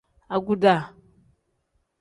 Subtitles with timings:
[0.35, 0.73] Aguda.